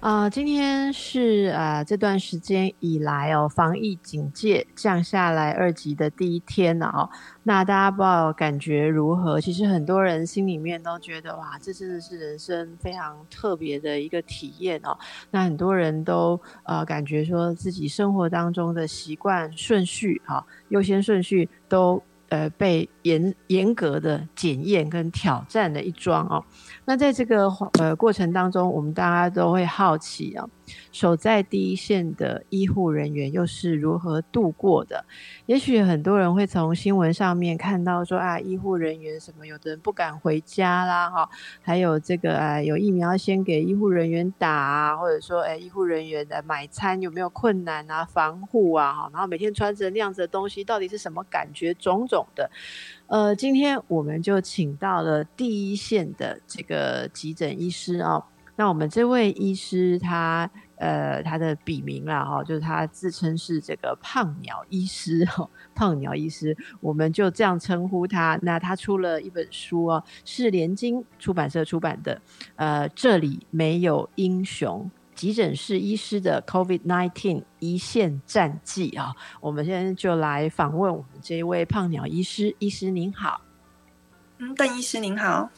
[0.00, 7.10] 啊，今天是啊这段时间以来哦，防疫警戒降下来二级的第一天了哦。
[7.42, 9.40] 那大家不知道感觉如何？
[9.40, 14.96] 其实很多人心里面都觉得哇，这真的是人生非常特别的一个体验哦。
[15.32, 26.44] 那很多人都呃感觉说自己生活当中的习惯顺序哈，优先顺序都呃被严严格的检验跟挑战的一桩哦。
[26.88, 27.46] 那在这个
[27.78, 30.48] 呃过程当中，我们大家都会好奇啊，
[30.92, 35.04] 守在第一线的医护人员又是如何度过的？
[35.46, 41.28] 也许很多人会从新闻上面看到说啊，医护人员什么，有的人不敢回家啦，哈，
[41.62, 51.72] 还有这个呃，有疫苗先给医护人员打啊，或者说哎，医护人员的买餐有没有困难啊，防护啊，哈，然后每天穿着那样子的东西，到底是什么感觉？
[51.74, 52.50] 种种的。
[53.06, 58.24] 呃，今天我们就请到了第一线的这个急诊医师哦。
[58.58, 68.36] 那我们这位医师，他呃，他的笔名啦哈，就是他自称是这个胖鸟医师哈，胖鸟医师，我们就这样称呼他。
[68.42, 72.20] 那他出了一本书哦，是联经出版社出版的，
[72.56, 74.90] 呃，这里没有英雄。
[75.14, 82.54] 急诊室医师的 COVID-19 一线战绩啊，我们现在就来访问我们这一位胖鸟医师。
[82.58, 83.40] 医师您好，
[84.38, 85.48] 嗯，邓医师您好。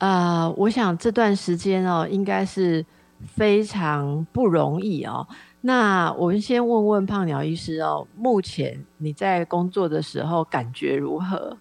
[0.00, 2.84] 呃，我想这段时间哦，应该是
[3.36, 5.28] 非常不容易哦。
[5.60, 11.58] 那我们先问问胖鸟医师哦，目前你在工作的时候感觉如何？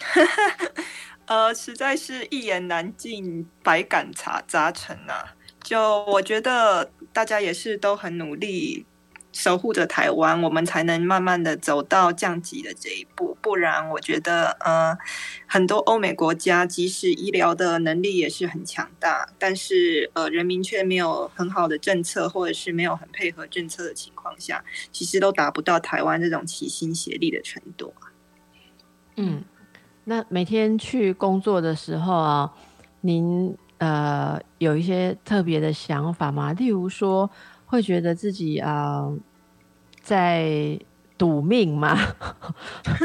[1.24, 5.34] 呃，实在是一言难尽，百感杂杂陈啊。
[5.62, 8.84] 就我觉得大家也是都很努力
[9.32, 13.36] 守护着台湾，我们才能慢慢的走到降级的这一步。
[13.40, 14.96] 不然，我觉得呃，
[15.46, 27.94] 很多欧美国家即使医疗的能力也是很强大，但是呃，人民却没有很好的政策，或者是没有很配合政策的情况下，其实都达不到台湾这种齐心协力的程度。
[29.16, 29.44] 嗯，
[30.04, 32.52] 那每天去工作的时候啊，
[33.02, 33.56] 您。
[33.78, 36.52] 呃，有一些特别的想法吗？
[36.54, 37.30] 例如说，
[37.68, 39.06] 会觉得自己啊
[40.02, 40.80] 在
[41.18, 41.96] 赌命吗？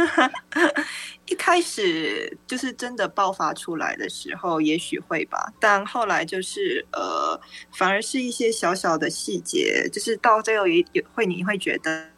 [1.28, 5.51] 一开始就是真的爆发出来的时候，也许会吧。
[5.59, 7.40] 但后来就是呃，
[7.74, 12.09] 反而是一些小小的细节，就是到最后也也会你会觉得，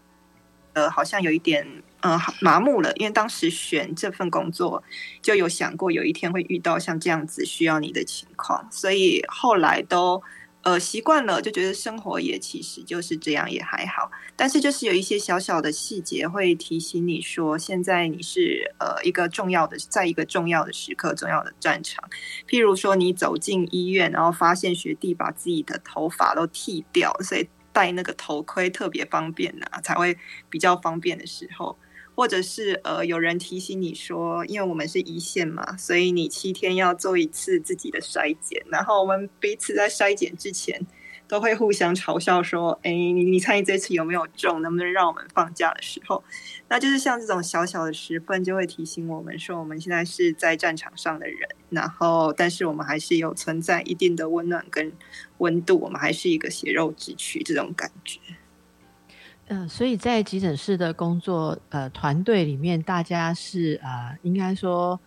[0.73, 1.67] 呃，好像有一点。
[2.01, 4.83] 嗯，麻木了，因为当时选这份工作
[5.23, 10.21] 就有想过有一天会遇到像这样子需要你的情况，所以后来都
[10.65, 14.09] 呃习惯了，就觉得生活也其实就是这样，也还好。
[14.35, 22.09] 但是就是有一些小小的细节会提醒你说，现在你是呃一个重要的，在一个重要的时刻、重要的战场。
[22.49, 30.17] 譬如说，你走进医院，然后发现学弟把自己的头发都剃掉，所以戴那个头盔特别方便呐，才会
[30.49, 31.77] 比较方便的时候。
[32.15, 40.87] 或者是呃，有人提醒你说，因为我们是一线嘛，所以你七天要做一次自己的筛检，然后我们彼此在筛检之前
[41.27, 44.61] 都会互相嘲笑说：“哎，你你猜这次有没有中？
[44.61, 46.23] 能不能让我们放假的时候？”
[46.69, 54.93] 那就是像这种小小的时分，就会提醒我们说，我们现在是在战场上的人，然后但是我们还是有存在一定的温暖跟
[55.39, 58.19] 温度，我们还是一个血肉之躯这种感觉。
[59.47, 64.99] 嗯，所以在急诊室的工作，呃，团队里面，大家是呃，应该说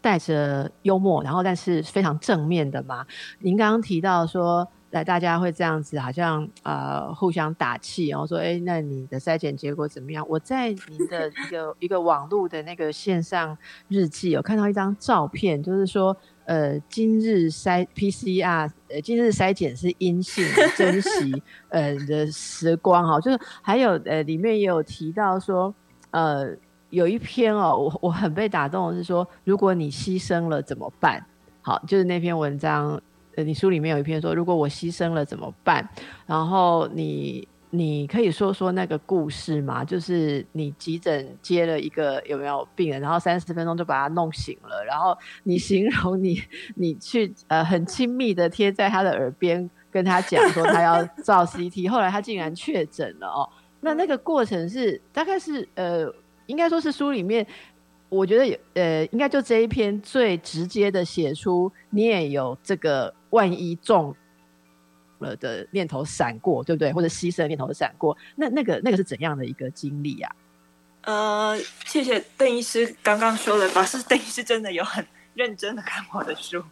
[0.00, 3.06] 带着幽默，然后但是非常正面的嘛。
[3.40, 4.68] 您刚刚提到说。
[4.92, 10.22] 来，大家会这样子，好像呃互相打气，然后说，哎，那你的筛检结果怎么样？
[10.28, 13.56] 我在您的 一个一个网络的那个线上
[13.88, 16.14] 日记有看到一张照片，就是说，
[16.44, 20.44] 呃，今日筛 PCR，呃，今日筛检是阴性，
[20.76, 25.74] 珍惜 呃的时光哈，就是还有呃里面也有提到说，
[26.10, 26.54] 呃，
[26.90, 31.24] 有一篇哦，我我很被打动的是说，如果你牺牲了怎么办？
[31.62, 33.00] 好，就是那篇文章。
[33.36, 35.88] 呃，你书里面有一篇说，如果我牺牲了怎么办？
[36.26, 39.82] 然后你你可以说说那个故事吗？
[39.84, 46.42] 就是你急诊接了一个有没有病人，然后三十分钟就把他弄醒了，然后你形容你
[46.74, 53.48] 你去呃很亲密的贴在他的耳边跟他讲说他要 照 CT，后来他竟然确诊了哦。
[53.80, 56.06] 那那个过程是大概是呃，
[56.46, 57.46] 应该说是书里面
[58.10, 64.16] 我觉得有呃，应该就这一篇最直接的写出你也有这个万一中
[65.18, 66.92] 了的念头闪过，对不对？
[66.92, 70.34] 或者牺牲念头闪过，那那个那个是怎样的一个经历啊？
[71.02, 76.62] 呃，谢谢邓医师刚刚说的，法师邓医师真的有很认真的看我的书。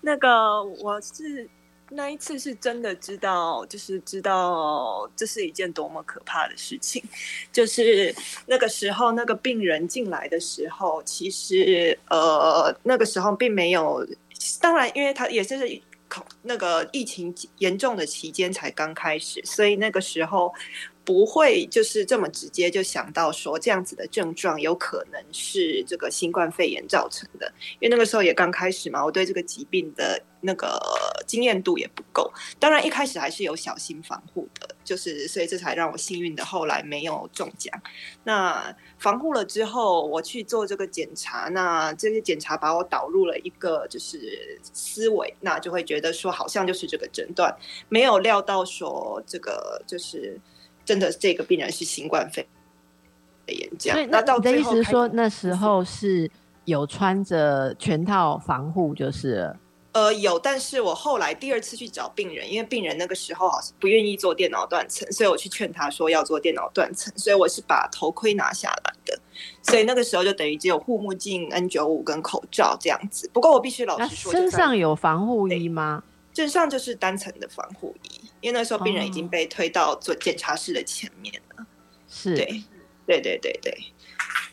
[0.00, 1.48] 那个我是
[1.90, 7.02] 那一次是真的知道，就是知道这是一件多么可怕的事情。
[7.52, 8.14] 就是
[8.46, 14.06] 那个时候，那个病人进来的时候，其实呃那个时候并没有，
[14.60, 15.80] 当然因为他也是
[16.42, 20.52] 那个疫情严重的期间才刚开始，所以那个时候。
[21.04, 30.80] 不会就是这么直接就想到说这样子的症状有可能是这个新冠肺炎造成的，因为那个时候也刚开始嘛，我对这个疾病的那个
[31.26, 32.32] 经验度也不够。
[32.60, 37.76] 当然一开始还是有小心防护的，就是所以这才让我幸运的后来没有中奖。
[38.22, 47.52] 那防护了之后，我去做这个检查，那这些检查把我导入了一个就是思维，那就会觉得说好像就是这个诊断，
[47.88, 50.40] 没有料到说这个就是。
[50.92, 52.46] 真的，这个病人是新冠肺
[53.46, 53.98] 炎这样。
[54.10, 56.30] 那到你的意思是说，那时候是
[56.66, 59.56] 有穿着全套防护，就是
[59.92, 69.18] 呃有，但是我后来第二次去找病人，因为病人那个时候好像不愿意做电脑断层，所以我去劝他说要做电脑断层，所以我是把头盔拿下来的，
[69.62, 73.30] 所以那个时候就等于只有护目镜、N 九五跟口罩这样子。
[73.32, 76.02] 不过我必须老实说，身上有防护衣吗？
[76.34, 78.30] 身上就是单层的防护衣。
[78.40, 81.64] 因为那时候病人已经被推到做检查室的前面了，
[82.08, 82.64] 是对，
[83.06, 83.72] 对对对对。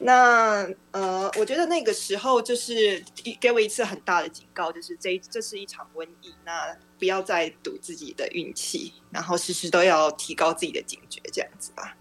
[0.01, 3.03] 那呃，我觉得那个时候就是
[3.41, 11.97] 给我一次很大的警告，就是这这是一场瘟疫，那不要再赌自己的运气，然后时时都要提高自己的警觉，这样子吧。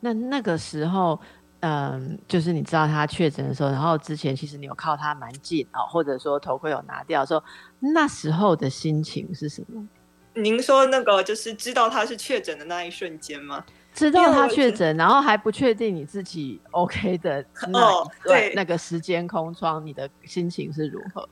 [0.00, 1.20] 那那个时候，
[1.60, 7.42] 嗯，就是你知道他确诊的时候，然后之前其实你有靠他蛮近哦，或者说头盔有拿掉的时候，
[7.80, 9.86] 那时候的心情是什么？
[10.34, 13.64] 您说那个就是知道他是确诊的那一瞬间吗？
[13.94, 21.26] 知道他确诊，然后还不确定你自己 OK 的那 对那个时间空窗，你的心情是如何？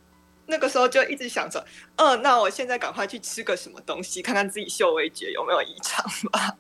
[0.47, 1.63] 那个时候就一直想着，
[1.97, 6.57] 嗯，那我现在赶快去吃个什么东西，看看自己嗅味觉有没有异常吧。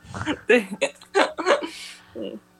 [0.46, 0.66] 对，
[2.14, 2.38] 嗯，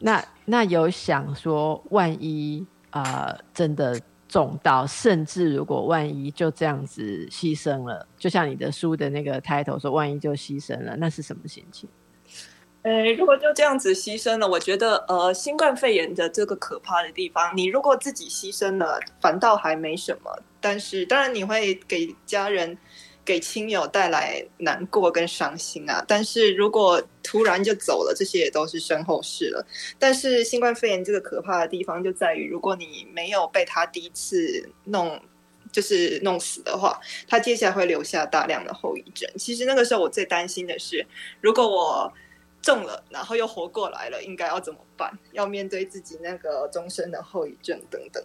[0.00, 4.00] 那那有想说，万一啊，真的。
[4.28, 11.88] 重到，甚至如果万一就这样子牺牲了，就像你的书的那个 title 说，万一就牺牲了，那是什么心情？
[12.82, 22.76] 呃，如果就这样子牺牲了，我觉得呃，新冠肺炎的这个可怕的地方，你如果自己牺牲了，反倒还没什么，但是当然你会给家人。
[23.26, 26.02] 给亲友带来难过跟伤心啊！
[26.06, 29.66] 但是如果突然就走了，这些也都是身后事了。
[29.98, 35.20] 但是新冠肺炎这个可怕的地方就在于，如果你没有被他第一次弄，
[35.72, 39.28] 就是弄死的话，他接下来会留下大量的后遗症。
[39.36, 41.04] 其实那个时候我最担心的是，
[41.40, 42.12] 如果我
[42.62, 45.12] 中了，然后又活过来了，应该要怎么办？
[45.32, 48.22] 要面对自己那个终身的后遗症等等。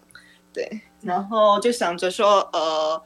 [0.54, 0.70] 对，
[1.00, 3.02] 然后就想着说，呃。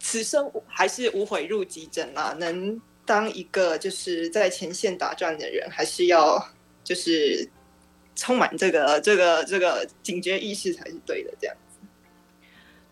[0.00, 2.32] 此生还是无悔入急诊啊！
[2.38, 6.42] 能当一个就是在前线打转的人，还是要
[6.84, 7.50] 就是
[8.14, 11.34] 充满这个这个这个警觉意识才是对的。
[11.40, 11.80] 这样子。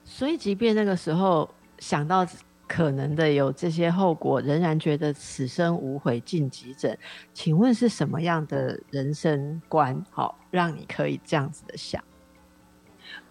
[0.04, 2.26] 所以，即便那个时候想到
[2.66, 6.98] 可能的有这些后果，仍然觉得此生无悔进急诊。
[7.32, 12.02] 请问是什么样的人生观，好让你可以这样子的想？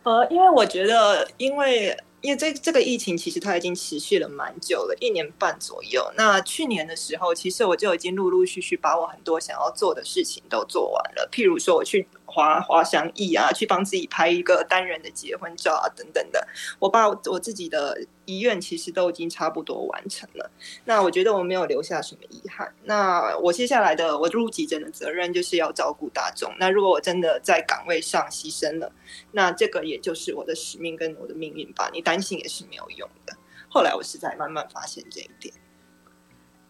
[0.04, 1.96] 呃，因为我觉得，因为。
[2.22, 6.12] 因为这这个疫情其实它已经持续了蛮久了，一年半左右。
[6.18, 12.08] 那去年的时候，其实我就已经陆陆续续把我很多想要做的事情都做完了，譬如说我去。
[12.36, 16.46] 滑滑翔翼啊，去帮自己拍一个单人的结婚照啊，等等的。
[16.80, 20.52] 我把我自己的遗愿其实都已经差不多完成了。
[20.84, 22.70] 那我觉得我没有留下什么遗憾。
[22.84, 26.54] 那我接下来的我入急诊的责任就是要照顾大众。
[26.60, 28.92] 那如果我真的在岗位上牺牲了，
[29.32, 31.90] 那这个也就是我的使命跟我的命运吧。
[31.94, 33.34] 你担心也是没有用的。
[33.70, 35.54] 后来我是在慢慢发现这一点。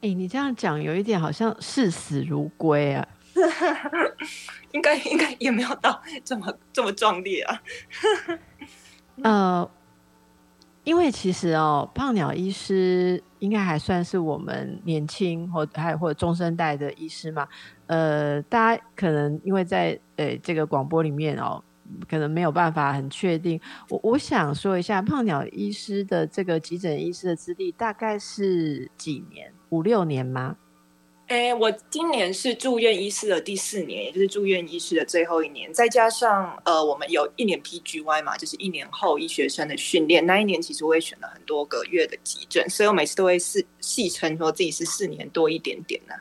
[0.01, 3.07] 哎，你这样讲有一点好像视死如归啊。
[4.71, 7.61] 应该应该也没有到这么这么壮烈啊。
[9.23, 9.69] 呃，
[10.83, 17.47] 因为其实哦，胖鸟医师应该还算是我们年轻或还或者中生代的医师嘛。
[17.87, 21.63] 呃，大家可能因为在呃这个广播里面哦，
[22.09, 23.59] 可能没有办法很确定。
[23.89, 29.53] 我我想说一下，胖鸟医师的这个急诊医师的资历大概是几年？
[29.69, 30.55] 五六年吗？
[31.27, 40.23] 哎，我今年是住院医师的第四年，也就是住院医师的最后一年，再加上呃，我们有一年 PGY 嘛，就是一年后医学生的训练。
[40.23, 46.13] 那一年其实我也选了很多个月的急诊，所以我每次都会戏戏称说自己是四年多一点点呢。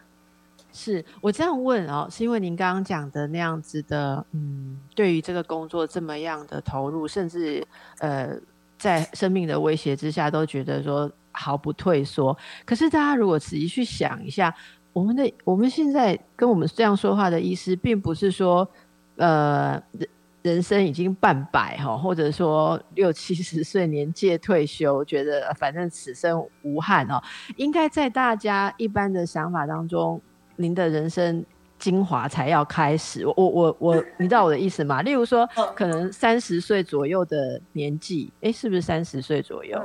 [0.72, 7.62] 是我这样问哦，是因为您刚刚讲的那样子的，嗯，对于这个工作这么样的投入，甚至
[7.98, 8.34] 呃，
[8.78, 12.34] 在生命的威胁之下都觉得说毫不退缩。
[12.64, 14.54] 可是大家如果仔细去想一下。
[14.94, 18.66] 我们的我们现在跟我们这样说话的意思，并不是说，
[19.16, 20.08] 呃，人
[20.42, 27.20] 人生已经半百哈，或者说六七十岁年届退休，觉得反正此生无憾哦。
[27.56, 30.20] 应该在大家一般的想法当中，
[30.54, 31.44] 您的人生
[31.76, 33.26] 精华才要开始。
[33.26, 35.02] 我我我，你知道我的意思吗？
[35.02, 39.76] 例如说，可能三十岁左右的年纪，哎，是不是三十岁左右？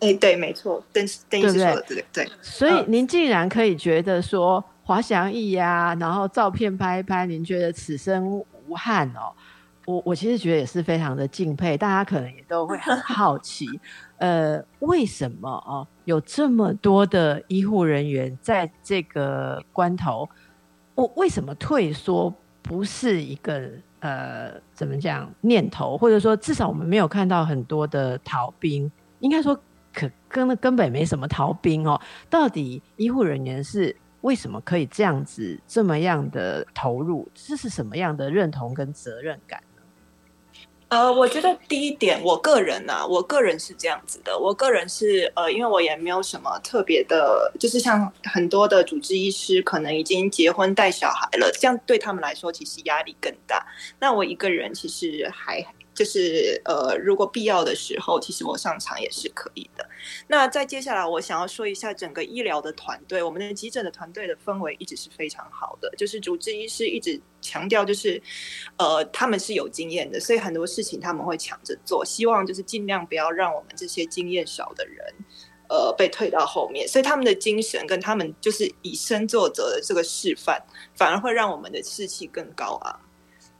[0.00, 2.28] 哎，对，没错，邓邓医师说的对对。
[2.40, 8.24] 所以您竟然可以觉得说滑翔翼呀，然后照片拍一拍，您觉得此生
[8.68, 9.32] 无憾哦。
[9.86, 13.66] 我我其实觉得也是非常的敬佩，大家可能也都会很 好奇，
[14.18, 20.28] 呃，为什么哦有这么多的医护人员在这个关头，
[20.94, 28.88] 我为什么退缩不是一个呃怎么讲念头，或者说至少我们没有看到很多的逃兵，
[29.18, 29.60] 应该说。
[29.92, 37.28] 可根根本没什么逃兵哦，到底医护人员是为什么可以这样子这么样的投入？
[37.34, 39.62] 这是什么样的认同跟责任感？
[40.88, 53.66] 呃，我觉得第一点，我个人呢，我个人是这样子的，我个人是呃，因为我也没有什么特别的，就是像很多的主治医师可能已经结婚带小孩了，这样对他们来说其实压力更大。
[54.00, 55.66] 那我一个人其实还。
[55.98, 59.84] 就是呃，如果必要的时候，其实我上场也是可以的。
[60.28, 65.92] 那再接下来，我想要说一下整个医疗的团队，我们的急诊的团队的氛围一直是非常好的。
[65.98, 68.22] 就是主治医师一直强调，就是
[68.76, 75.04] 呃，他们是有经验的，所以很多事情他们会抢着做，希望就是尽量不要让我们这些经验少的人
[75.68, 76.86] 呃被退到后面。
[76.86, 80.62] 所以他们的精神跟他们就是以身作则的这个示范，
[80.94, 83.00] 反而会让我们的士气更高昂。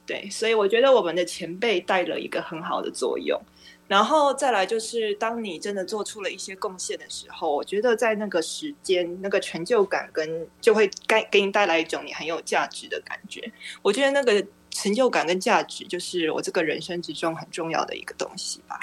[0.09, 3.39] 对，所以我觉得我们的前辈带了一个很好的作用，
[3.87, 13.53] 然后再来就是，当你真的做出了一些贡献的时候，我觉得在那个时间、那个成就感跟就会给给你带来一种你很有价值的感觉。
[13.83, 18.81] 我觉得那个成就感跟价值，就是我这个人生之中很重要的一个东西吧。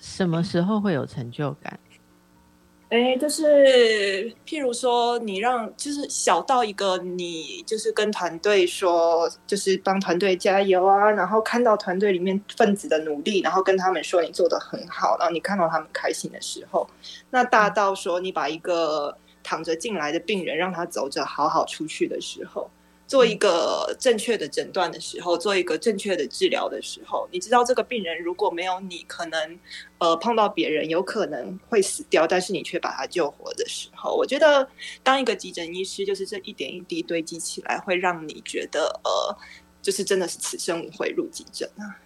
[0.00, 1.78] 什么时候会有成就感？
[2.90, 16.88] 哎，就是譬如说，你让就是小到一个，你就是跟团队说，就是帮团队加油啊，然后看到团队里面分子的努力，然后跟他们说你做的很好，然后你看到他们开心的时候，
[17.28, 22.70] 那大到说你把一个躺着进来的病人让他走着好好出去的时候。
[23.08, 29.58] 做一个正确的诊断的时候，做一个正确的治疗的时候，你知道这个病人如果没有你，可能
[29.96, 34.68] 呃碰到别人有可能会死掉，但是你却把他救活的时候，我觉得
[35.02, 39.36] 当一个急诊医师，就是这一点一滴堆积起来，会让你觉得呃，
[39.80, 41.96] 就是真的是此生无悔入急诊啊。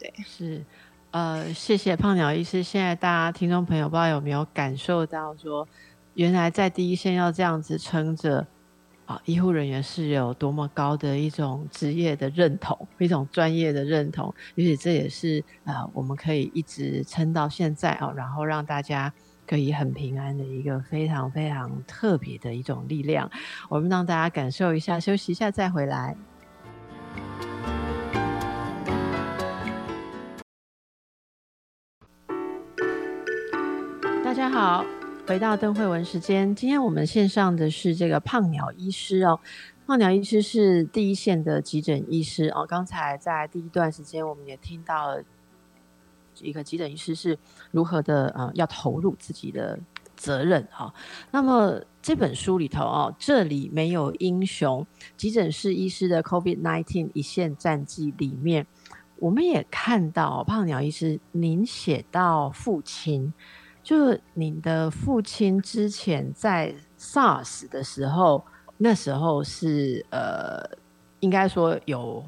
[0.00, 0.64] 对，是
[1.12, 2.64] 呃，谢谢胖鸟医师。
[2.64, 5.68] 现在大家听众朋友不知道有没有感受到，说
[6.14, 8.44] 原来在第一线要这样子撑着。
[9.06, 19.12] 啊，医护人员是有多么高的一种职业的认同，一种专业的认同，也许这也是啊，我们可以一直撑到现在啊，然后让大家
[19.46, 23.28] 可以很平安的一个非常非常特别的一种力量。
[23.68, 26.16] 我们让大家感受一下，休息一下再回来。
[34.24, 35.01] 大家好。
[35.24, 39.38] 回到邓慧文时间，今天我们线上的是这个胖鸟医师哦。
[39.86, 42.66] 胖鸟医师是第一线的急诊医师哦。
[42.68, 45.16] 刚才在第一段时间，我们也听到
[46.40, 47.38] 一个急诊医师是
[47.70, 49.78] 如何的呃，要投入自己的
[50.16, 50.92] 责任哈。
[51.30, 54.84] 那么这本书里头哦，这里没有英雄，
[55.16, 58.66] 急诊室医师的 COVID nineteen 一线战绩里面，
[59.20, 63.32] 我们也看到胖鸟医师您写到父亲。
[63.82, 68.44] 就你的父亲之前在 SARS 的时候，
[68.78, 70.62] 那时候是呃，
[71.20, 72.24] 应该说有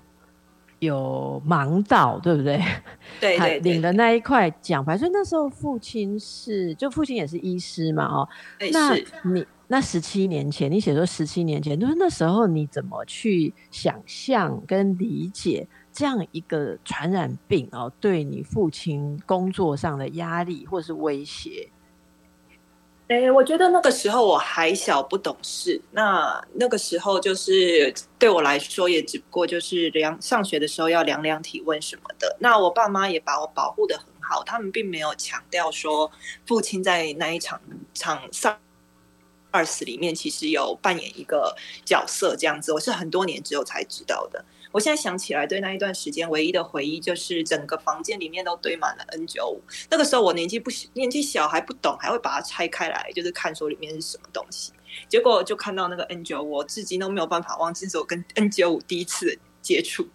[0.81, 2.61] 有盲道，对不对？
[3.21, 4.99] 对对，领的那一块奖牌。
[4.99, 8.29] 所以那时候父亲是，就父亲也是医师嘛，哦。
[8.73, 8.95] 那
[9.33, 15.67] 你那十七年前，你写说十七年前，就是那时候你怎么去想象跟理解？
[15.95, 21.71] 这样一个传染病哦，对你父亲工作上的压力或是威胁，
[23.07, 32.37] 哎，我觉得那个时候我还小不懂事，那那个时候就是对我来说也只不过就是量上学的时候要量量体温什么的。
[32.41, 36.11] 那我爸妈也把我保护的很好，他们并没有强调说
[36.45, 37.61] 父亲在那一场
[37.93, 38.59] 场上
[39.53, 42.73] 二死里面其实有扮演一个角色这样子。
[42.73, 44.45] 我是很多年之后才知道的。
[44.75, 49.63] 我现在想起来，对那一段时间唯一的回忆就是整个房间里面都堆满了 N 九五。
[49.89, 54.73] 那个时候我年纪不年纪小还不懂，还会把它拆开来，就是看说里面是什么东西。
[55.09, 60.09] 结果就看到那个 N 九五，我至今都没有办法忘记是我跟 N 九五第一次接触。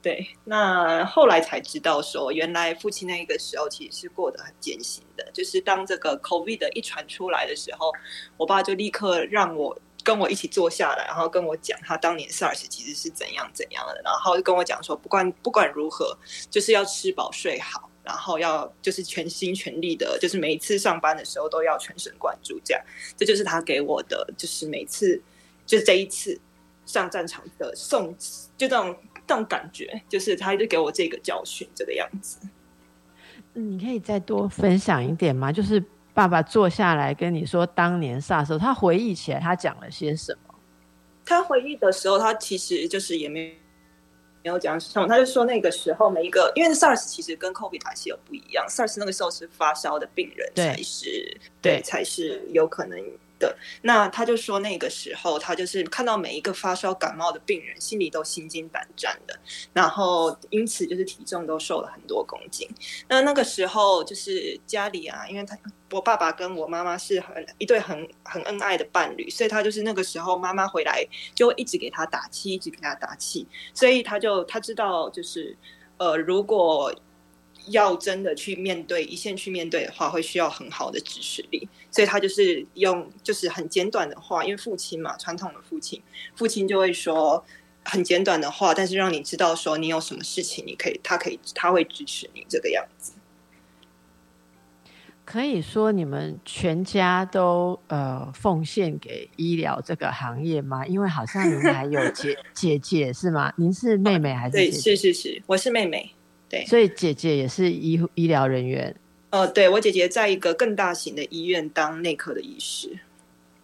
[0.00, 5.28] 对，那后来才知道说，原来父亲那个时候其实是过得很艰辛的。
[5.32, 7.90] 就是当这个 COVID 一传出来的时候，
[8.36, 9.76] 我爸就立刻让我。
[10.04, 16.16] 跟我一起坐下来，然后跟我讲他当年 SARS 其实是怎样怎样的，然后就跟我讲说，不管不管如何，
[16.50, 22.84] 就是要吃饱睡好，然后要就是全心全力的，就是每一次上班的时候都要全神贯注，这样，
[23.16, 25.20] 这就是他给我的，就是每次
[25.64, 26.38] 就是这一次
[26.84, 28.14] 上战场的送，
[28.58, 28.94] 就这种
[29.26, 32.38] 这种感觉，就是他就给我这个教训，这个样子。
[33.54, 35.50] 你可以再多分享一点吗？
[35.50, 35.82] 就是。
[36.14, 40.54] 爸爸坐下来跟你说当年 SARS，他回忆起来他讲了些什么？
[41.26, 43.54] 他回忆的时候，他其实就是也没
[44.42, 52.98] 没有讲什么，他就说那个时候每一个，因为 SARS 其实跟 COVID 还是有不一样，SARS 那个时候是发烧的病人才是对才是有可能。
[53.82, 59.36] 那他就说那个时候他就是看到每一个发烧感冒的病人心里都心惊胆战的，
[59.72, 62.68] 然后因此就是体重都瘦了很多公斤。
[63.08, 65.58] 那那个时候就是家里啊，因为他
[65.90, 75.56] 我爸爸跟我妈妈是很一对很很恩爱的伴侣，所以他就是那个时候妈妈回来就会一直给他打气，一直给他打气，所以他就他知道就是
[75.98, 76.94] 呃如果。
[77.68, 86.02] 要真的去面对一线去面对的话，会需要很好的支持力，所以他就是用就是很简短的话，因为父亲嘛，传统的父亲，
[86.34, 87.44] 父亲就会说
[87.84, 93.12] 很简短的话，但是让你知道说你有什么事情，你可以，他可以，他会支持你这个样子。
[95.26, 100.86] 可以说你们全家都呃奉献给医疗这个行业吗？
[100.86, 103.50] 因为好像您还有 姐姐姐是吗？
[103.56, 104.52] 您是妹妹还是？
[104.52, 106.13] 对，是是是，我是妹妹。
[106.66, 108.94] 所以姐姐也是医医疗人员。
[109.30, 112.98] 呃，对我姐姐在一个更大型的医院当内科的医师。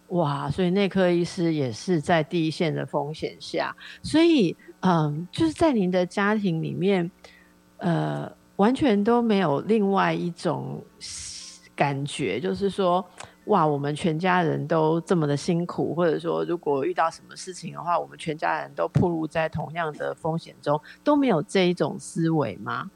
[0.07, 3.75] 哇，所以内科医师也是在第一线的风险下。
[4.03, 7.09] 所以，嗯，就是在您的家庭里面，
[7.77, 10.83] 呃，完全都没有另外一种
[11.75, 13.05] 感觉，就是说。
[13.51, 22.89] 哇，我们全家人都这么的辛苦，或者说，如果遇到什么事情的话，我们全家人都暴露在同样的风险中，都没有这一种思维吗？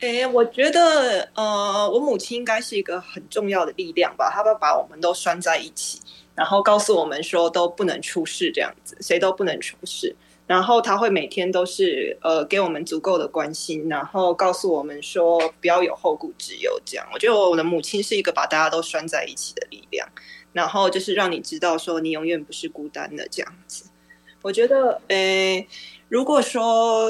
[0.00, 6.00] 哎，我觉得，呃，我母亲应该是一个很重要的力量吧，她会把我们都拴在一起，
[6.34, 10.14] 然后告诉我们说都不能出事，这样子，谁都不能出事。
[10.46, 16.78] 然后他会每天都是呃给我们足够的关心，然后告诉我们说不要有后顾之忧。
[16.84, 20.06] 这样，我觉得我的母亲是一个把大家都拴在一起的力量，
[20.52, 23.84] 然后就是让你知道说你永远不是孤单的这样子。
[24.42, 25.66] 我觉得，呃，
[26.10, 27.08] 如果说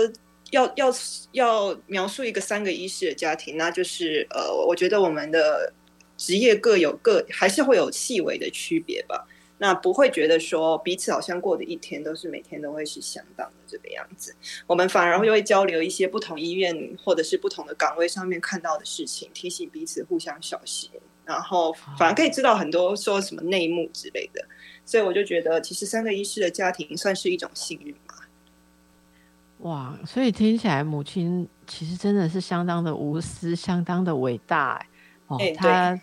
[0.53, 0.95] 要要
[1.33, 5.73] 要描述一个三个医师的家庭，那就是呃，我觉得我们的
[6.17, 9.27] 职业各有各，还是会有细微的区别吧。
[9.57, 14.35] 那不会觉得说彼此好像过的一天都是每天都会是相当的这个样子，
[14.67, 20.91] 我们反而会会交流一些不同医院或者是不同的岗位上面看到的事情，提醒彼此互相小心，
[21.25, 24.45] 然后反而可以知道很多说什么内幕之类的，
[24.85, 28.29] 所以我就觉得其实三个医师的家庭算是一种幸运吧。
[29.59, 34.85] 哇，所以听起来母亲其实真的是相当的无私，相当的伟大
[35.29, 35.99] 哦，他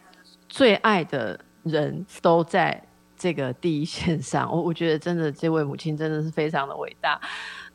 [0.47, 2.81] 最爱的人都在。
[3.21, 7.21] 这个第一线上，我我觉得真的这位母亲真的是非常的伟大。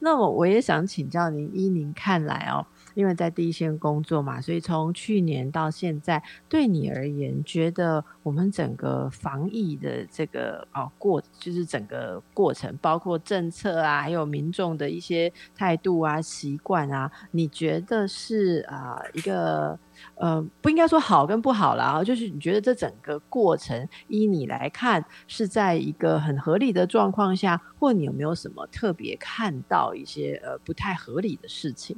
[0.00, 2.66] 那么我也想请教您，依您看来哦。
[2.96, 19.78] 因为在第一线工作嘛，所以从去年到现在，对你而言，觉得我们整个防疫的这个哦过，就是整个过程，包括政策啊，还有民众的一些态度啊、习惯啊，你觉得是啊一个
[20.14, 31.94] 呃不应该说好跟不好啦，就是你觉得这整个过程，依你来看，是在一个很合理的状况下，或你有没有什么特别看到一些呃不太合理的事情？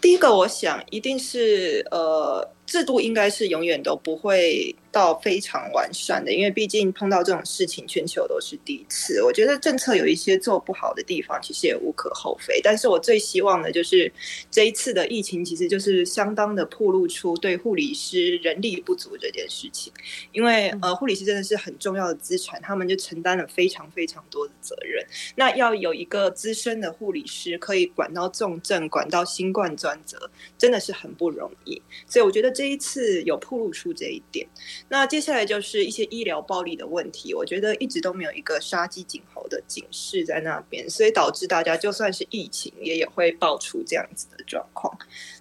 [0.00, 9.22] 第一个我想一定是呃，制度应该是永远都不会到非常完善的，因为毕竟碰到这种事情，全球都是第一次。
[9.22, 12.60] 我觉得政策有一些做不好的地方，其实也无可厚非。
[12.62, 14.12] 但是我最希望的就是
[14.50, 19.90] 这一次的疫情，其实就是相当的暴露出对护理师人力不足这件事情。
[20.32, 25.02] 因为呃，护理师真的是很重要的资产，他们就承担了非常非常多的责任。
[25.36, 31.80] 那要有一个资深的护理师可以管到重症，管到新冠专责，真的是很不容易。
[32.06, 32.52] 所以我觉得。
[32.58, 34.44] 这一次有暴露出这一点，
[34.88, 37.32] 那接下来就是一些医疗暴力的问题。
[37.32, 44.92] 我觉得一直都没有一个杀鸡儆猴的警示在那边，所以导致大家就算是疫情，也也会爆出这样子的状况。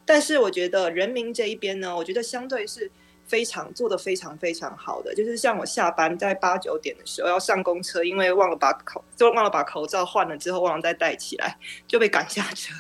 [0.05, 2.91] 但是我觉得人民这一边呢，我觉得相对是
[3.25, 5.15] 非常做的非常非常好的。
[5.15, 12.75] 就是像我下班在八九点的时候要上公车，因为忘了把口就忘了把口罩换了之后忘了再戴起来，就被赶下车。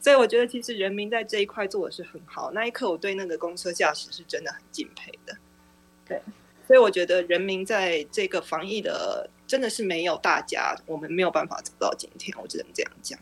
[0.00, 2.52] 所以我觉得，其实人民在这一块做的是很好。
[2.52, 5.36] 那一刻，我对那个公车驾驶是真的很敬佩的。
[6.06, 6.22] 对，
[6.66, 12.32] 所以我觉得人民在这个防疫的，真的是没有大家，我们没有办法走到今天。
[12.40, 13.18] 我只能这样讲。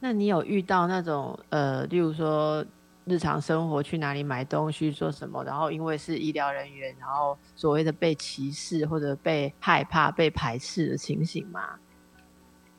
[0.00, 2.66] 那你有遇到那种呃，例如说
[3.04, 11.78] 日常生活去哪里买东西做什么，然后因为是医疗人员，然后所谓的被歧视或者被害怕、被排斥的情形吗？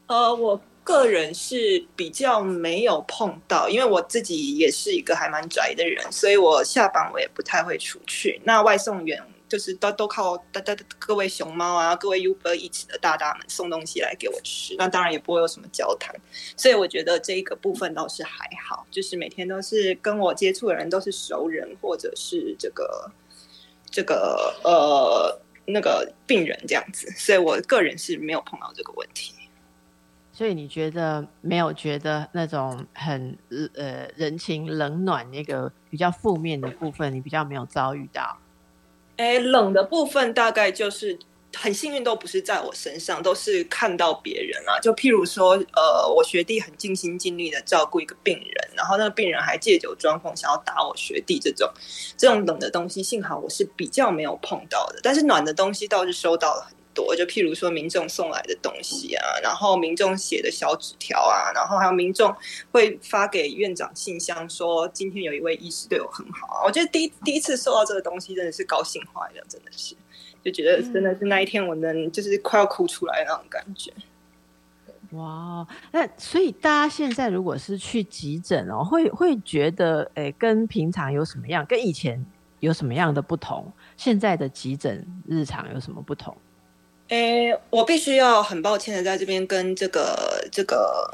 [0.08, 0.60] 呃，我。
[0.90, 8.42] 个人是比较没有碰到，因为我自己也是一个还蛮宅的人，所以我下班我也不太会出去。
[8.44, 16.16] 那外送员就是都都靠大家各位熊猫啊，各位 Uber 一起的大大们送东西来给我吃，那当然也不会有什么交谈，
[16.58, 23.12] 所以我觉得这一个部分倒是还好，就是每天都是跟我接触的人都是熟人或者是这个
[23.92, 29.36] 这个呃那个病人这样子，所以我个人是没有碰到这个问题。
[30.40, 33.38] 所以你觉得没有觉得那种很
[33.76, 38.38] 呃人情冷暖那个比较负面的部分，你比较没有遭遇到？
[39.18, 41.20] 哎，冷的部分大概就是
[41.58, 44.80] 很幸运，都不是在我身上，都是看到别人啊。
[44.80, 51.70] 就譬如说，呃，我学弟很尽心尽力的照顾一个病人，然后那个病人还借酒装疯，想要打我学弟，这种
[52.16, 55.02] 这种冷的东西，幸好我是比较没有碰到的。
[55.04, 56.72] 但是暖的东西倒是收到了。
[56.94, 62.36] 多就譬如说民众送来的东西啊，然后民众写的小纸条啊，然后还有民众
[62.72, 66.64] 会发给院长信箱说今天有一位医师对我很好。
[66.66, 69.96] 我觉得第一第一次收到这个东西真的是高兴坏了，真的是
[70.44, 73.92] 就觉得真的是那一天我能就是快要哭出来那种感觉。
[75.12, 82.24] 哇，那所以大家现在如果是去急诊哦，会会觉得诶跟平常有什么样，跟以前
[82.60, 83.72] 有什么样的不同？
[83.98, 86.36] 现在的急诊日常有什么不同？
[87.10, 91.10] 诶，我必须要很抱歉的在这边跟这个这个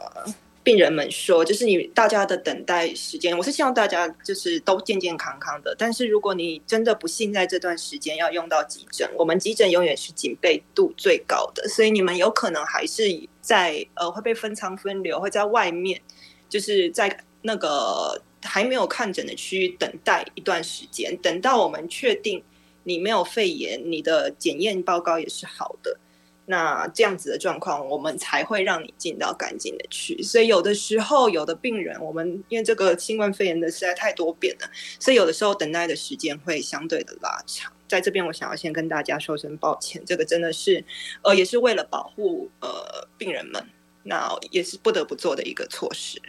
[0.61, 5.73] 病人们说，就是你大家的等待时间，我是希望大家就是都健健康康的。
[5.77, 13.03] 但是如果你真的不幸在这段时间要用到急诊，我们急诊永远是警备度最高的，所以你们有可能还是
[13.39, 16.01] 在呃会被分仓分流，会在外面，
[16.49, 22.43] 就是在那个还没有看诊的区域等待一段时间，等到我们确定。
[22.85, 25.99] 你没有肺炎，你的检验报告也是好的，
[26.45, 30.21] 那这样子的状况，我们才会让你进到干净的区。
[30.21, 34.69] 所以有的时候，有的病人，我们因为这个新冠肺炎的实在太多变了，
[34.99, 37.73] 所以有的时候等待的时间会相对的拉长。
[37.87, 40.83] 在这边，我想要先跟大家说声抱歉，这个真的是，
[41.23, 43.63] 呃，也是为了保护呃病人们，
[44.03, 46.21] 那也是不得不做的一个措施。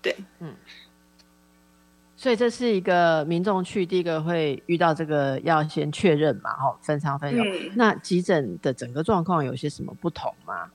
[0.00, 0.54] 对，嗯。
[2.16, 7.44] 所以这是一个民众去第一个会遇到这个要先确认嘛，哈，分仓分流。
[7.74, 10.70] 那急诊的整个状况有些什么不同吗？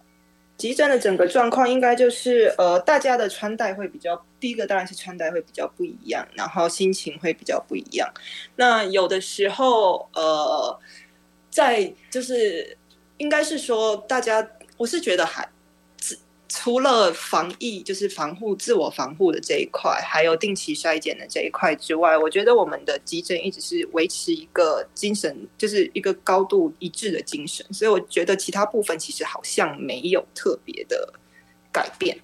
[0.55, 8.07] 急诊的整个状况应该就是呃，大家的穿戴会比较，第一个当然是穿戴会比较不一样，然后心情会比较不一样。
[8.55, 10.79] 那有的时候呃，
[11.49, 12.77] 在就是
[13.17, 15.49] 应该是说大家，我是觉得还。
[16.53, 27.65] 除了防疫，就是防护、自我防护的这一块，还有定期筛检的这一块之外，我觉得我们的急诊一直是维持一个精神，就是一个高度一致的精神。
[27.71, 31.13] 所以我觉得其他部分其实好像没有特别的
[31.71, 32.17] 改变，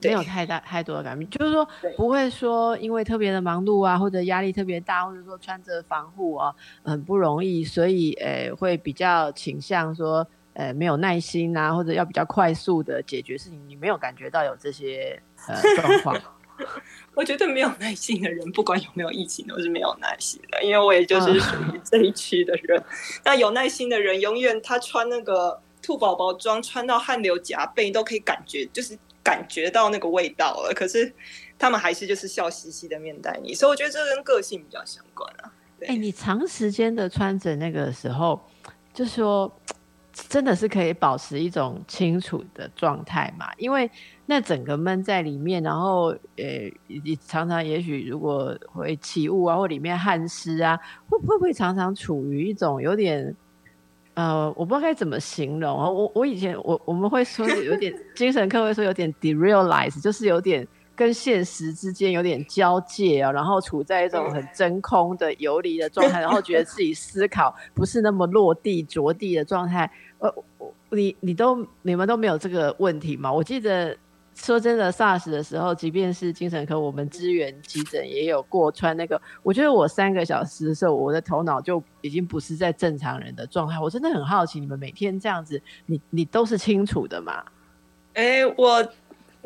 [0.00, 10.26] 没有太大太多的改变，就是说不会说因为特别的忙碌啊，或者压力特别大，或者说穿着防护啊很不容易，所以呃会比较倾向说。
[10.56, 16.20] 呃，没有耐心啊，或者要比较快速的解决事情，你没有感觉到有这些呃状况？
[17.14, 20.62] 我觉得没有耐心的人，不管有没有疫情，都是没有耐心的。
[20.62, 22.82] 因为我也就是属于这一区的人。
[23.24, 28.98] 那有耐心的人，永远他穿那个兔宝宝装，穿到汗流浃背，都可以感觉就是。
[29.26, 31.12] 感觉到那个味道了，可是
[31.58, 35.50] 他们还是就是笑嘻嘻的面带你，所以我觉得这跟个性比较相关啊。
[35.84, 38.40] 哎，你长时间的穿着那个时候，
[38.94, 39.52] 就说
[40.28, 43.46] 真的是可以保持一种清楚的状态嘛？
[43.58, 43.90] 因为
[44.24, 53.36] 那整个闷在里面，然后呃，你常常也许如果会起雾啊，或里面汗湿啊，会会不会常常处于一种有点
[54.14, 55.76] 呃，我不知道该怎么形容。
[55.76, 60.66] 我我以前我我们会说有点精神科会说有点 derealize，就是有点。
[60.98, 69.92] 跟现实之间有点交界啊，然后处在一种很真空的游离的状态，然后觉得自己思考不是那么落地着地的状态。
[70.18, 70.34] 呃，
[70.90, 73.32] 你你都你们都没有这个问题吗？
[73.32, 73.96] 我记得
[74.34, 79.20] 说真的，SARS 的时候，即便是精神科，我们支援急诊也有过穿那个。
[79.42, 83.78] 我觉得我三个小时的时候，我的头脑就已经不是在正常人的状态。
[83.78, 87.44] 我真的很好奇，你们每天这样子，你你都是清楚的吗？
[88.14, 88.86] 哎，我。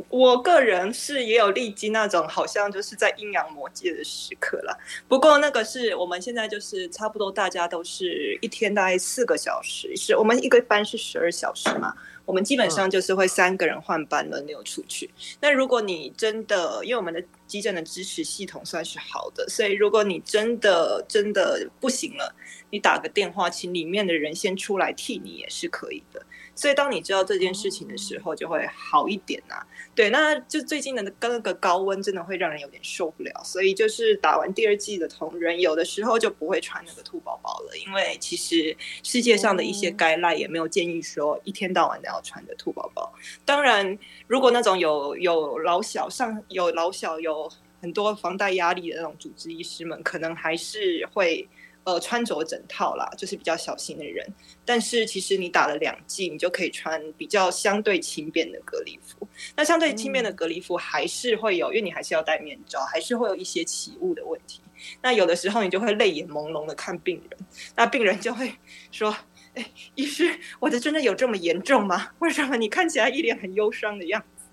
[0.09, 4.77] 我个人是也有历经那种好像就是在阴阳魔界的时刻啦。
[5.09, 15.11] 不过那个是我们现在就是差不多大家都是一天大概四个小时，是我们一个班是十二小时嘛，我们基本上就是会三个人换班轮流出去。
[15.41, 22.35] 那如果你真的，因为我们的急诊的支持系统算是好的，所以如果你真的真的不行了，
[22.71, 26.25] 你打个电话，请里面的人先出来替你也是可以的。
[26.61, 29.65] 所以，当你知道这件事情的时候，就会好一点呐。
[29.95, 33.33] 对，那就最近的那个高温，真的会让人有点受不了。
[33.43, 43.11] 所以，就是打完第二季的同仁，有的时候就不会穿那个兔宝宝了，因为其实世界上的一些该赖也没有建议说一天到晚都要穿的兔宝宝。
[43.47, 51.49] 当然，如果那种有有老小上有老小有很多房贷压力的那种主治医师们，可能还是会。
[51.85, 54.27] 呃，穿着整套啦，就是比较小心的人。
[54.67, 59.27] 但是其实你打了两剂，你就可以穿比较相对轻便的隔离服。
[59.57, 64.61] 那相对轻便的隔离服还是会有，因为你还是要戴面罩，还是会有一些起雾的问题。
[65.01, 67.41] 那有的时候你就会泪眼朦胧的看病人，
[67.75, 68.53] 那病人就会
[68.93, 69.17] 说
[69.57, 69.65] ：“哎，
[69.95, 72.11] 医师，我的真的有这么严重吗？
[72.19, 74.45] 为什么你看起来一脸很忧伤的样子？”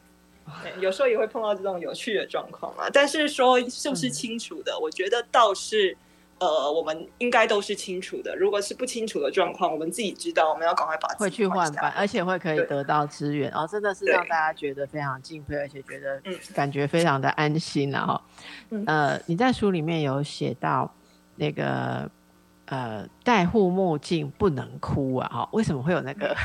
[0.80, 2.88] 有时候也会碰到这种有趣的状况啊。
[2.92, 5.98] 但是说是不是清楚的，我觉得倒是。
[6.40, 8.36] 呃，我们应该都是清楚的。
[8.36, 16.22] 如果是不清楚的状况，我们自己知道，我们要赶快把会去换班，而且会可以得到资源，哦真的是让大家觉得非常敬佩，而且觉得
[16.54, 18.22] 感觉非常的安心了哈。
[18.86, 20.94] 呃，你在书里面有写到
[21.38, 22.08] 那个
[22.66, 26.38] 呃戴护目镜不能哭啊，哈，为什么会有那个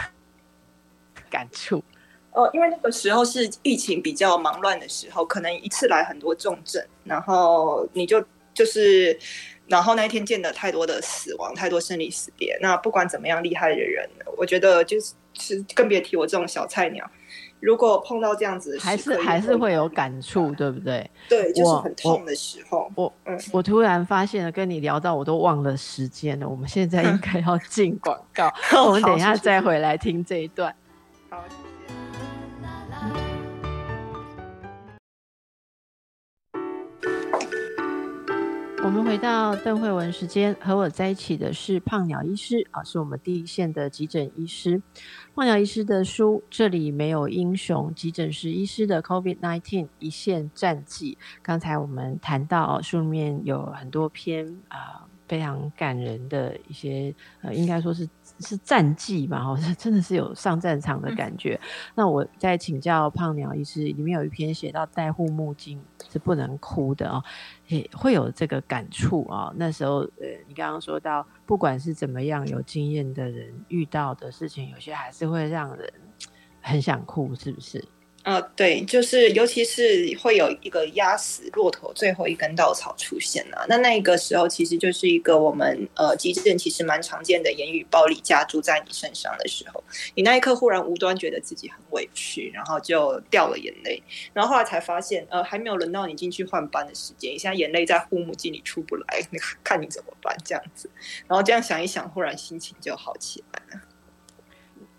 [1.29, 1.85] 感触？
[2.31, 8.25] 哦，因为那个时候是疫情比较忙乱的时候，可能一次来很多重症，然后你就
[8.55, 9.19] 就是。
[9.73, 12.59] 然后那一天见了太多的死亡，太多生离死别。
[12.61, 14.07] 那不管怎么样厉害的人，
[14.37, 17.11] 我觉得就是是更别提我这种小菜鸟。
[17.59, 21.11] 如果碰到这样子，还是还是会有感触，对不对？
[21.27, 22.93] 对，就是很痛的时候。
[22.95, 26.47] 我嗯，我突然发现了，跟你聊到我都忘了时间了。
[26.47, 28.53] 我们现在应该要进广告，
[28.85, 30.75] 我们等一下再回来听这一段。
[31.31, 31.43] 好。
[38.85, 44.83] 我们回到邓慧文时间，和我在一起的是胖鸟医师啊，是我们第一线的急诊医师。
[45.37, 55.07] 胖鸟医师的书《这里没有英雄：急诊室医师的 COVID-19 一线战绩》，刚才我们谈到书里面有很多篇啊。
[55.29, 58.07] 非常感人的一些，呃，应该说是
[58.43, 61.59] 是战绩吧， 哈，真的是有上战场的感觉。
[61.95, 67.23] 那我在请教胖鸟医师，里面有一篇写到戴护目镜是不能哭的哦，
[67.69, 69.53] 也会有这个感触啊。
[69.57, 75.93] 那时候，呃，你刚刚说到，不管是怎么样有经验的人遇到的事情，有些还是会让人
[76.61, 77.83] 很想哭，是不是？
[78.25, 89.83] 呃，对，就是尤其是会有一个压死骆驼最后一根稻草出现了，那那个时候其实就是一个我们呃急诊其实蛮常见的言语暴力加注在你身上的时候，
[90.15, 94.01] 你那一刻忽然无端觉得自己很委屈，然后就掉了眼泪，
[94.33, 99.21] 然后后来才发现，呃，还没有轮到你进去换班的时间，你现在眼泪在护目镜里出不来，
[99.65, 100.89] 看你怎么办这样子，
[101.27, 103.83] 然后这样想一想，忽然心情就好起来了。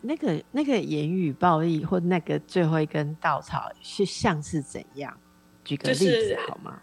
[0.06, 5.18] 那个那个言语暴力或那个最后一根稻草是像是怎样？
[5.64, 6.82] 举个例子好吗？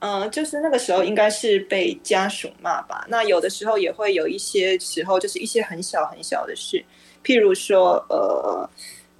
[0.00, 3.06] 嗯，就是那个时候应该是被家属骂吧。
[3.08, 6.84] 那有的时候也会有一些时候，就是一些很小很小的事，
[7.24, 8.68] 譬如说，呃，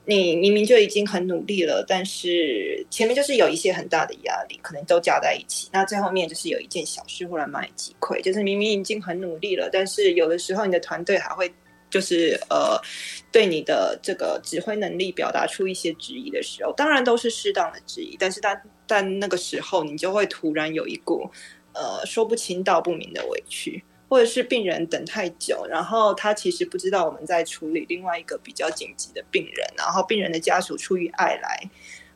[0.05, 5.71] 你明明就已经很努力了，但是前面就是有一些很大的压力，可能都加在一起。
[5.73, 11.51] 那最后面就是有一件小事忽然把你击溃，就是明明已经很努力了，但是有的时候你的团队还会。
[11.91, 12.79] 就是呃，
[13.33, 21.31] 对你的这个指挥能力表达出一些质疑的时候，当然都是适当的质疑，但是但但那个时候你就会突然有一股
[21.73, 31.71] 呃说不清道不明的委屈，或者是病人等太久，然后他其实不知道我们在处理另外一个比较紧急的病人，然后病人的家属出于爱来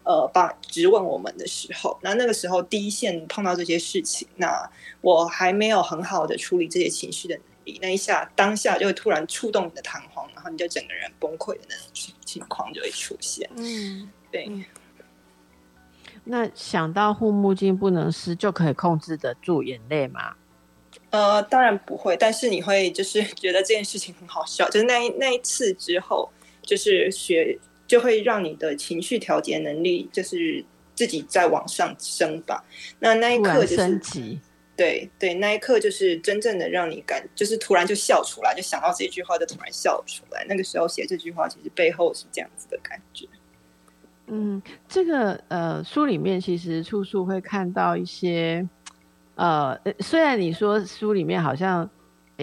[0.05, 7.39] 呃把质问我们的时候，那那个时候第一线碰到这些事情，那我还没有很好的处理这些情绪的。
[7.81, 13.49] 那一下，当下就会突然触动你的弹簧，然后你就整个人崩溃的那种情情况就会出现。
[13.57, 14.51] 嗯，对。
[16.25, 20.35] 那想到护目镜不能湿，就可以控制得住眼泪吗？
[21.11, 26.31] 呃，当然不会，但是你会就是 觉得这件事情很好笑，就是那那一次之后，
[26.63, 32.65] 就是学就会让你的情绪调节能力就是自己在往上升吧。
[33.01, 34.41] 那那一刻升级。
[34.75, 40.47] 对对，那一刻就是真正的让你感，就是突然就笑出来，就想到这句话就突然笑出来。
[40.49, 43.29] 那个时候写这句话，其实背后是这样子的感觉。
[44.29, 48.67] 嗯，这个呃书里面其实处处会看到一些，
[49.35, 51.89] 呃，虽然你说书里面好像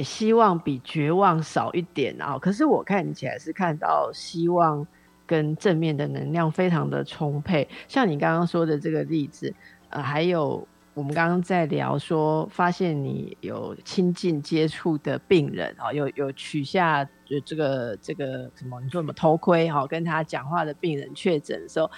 [0.03, 4.85] 希望比绝望少一点啊，可是我看起来是看到希望
[5.25, 7.67] 跟正面的能量非常的充沛。
[7.87, 9.51] 像你刚刚说的这个例子，
[9.89, 10.65] 呃，还有。
[10.93, 17.07] 我们刚刚在聊说，发现你有亲近接触的病人啊，有有取下
[17.45, 18.81] 这个这个什么？
[18.81, 19.87] 你说什么头盔哈？
[19.87, 21.89] 跟他讲话的病人确诊的时候，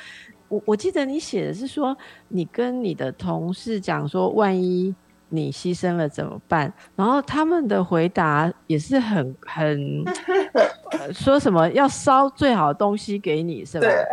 [0.49, 4.93] 我我记得你写的是说，你跟你的同事讲说，万一
[5.29, 6.71] 你牺牲了怎么办？
[6.95, 10.03] 然后他们的回答也是很很
[11.11, 13.87] 说什么要烧最好的东西给你，是吧？
[13.87, 14.05] 对，